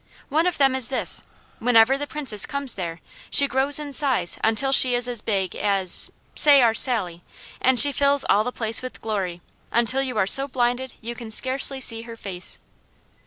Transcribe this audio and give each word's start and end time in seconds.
One 0.29 0.47
of 0.47 0.57
them 0.57 0.73
is 0.73 0.89
this: 0.89 1.25
whenever 1.59 1.95
the 1.95 2.07
Princess 2.07 2.47
comes 2.47 2.73
there, 2.73 3.01
she 3.29 3.47
grows 3.47 3.77
in 3.77 3.93
size 3.93 4.39
until 4.43 4.71
she 4.71 4.95
is 4.95 5.07
as 5.07 5.21
big 5.21 5.55
as, 5.55 6.09
say 6.33 6.59
our 6.63 6.73
Sally, 6.73 7.21
and 7.61 7.79
she 7.79 7.91
fills 7.91 8.25
all 8.27 8.43
the 8.43 8.51
place 8.51 8.81
with 8.81 8.99
glory, 9.03 9.41
until 9.71 10.01
you 10.01 10.17
are 10.17 10.25
so 10.25 10.47
blinded 10.47 10.95
you 11.01 11.13
scarcely 11.29 11.77
can 11.77 11.81
see 11.83 12.01
her 12.01 12.17
face." 12.17 12.57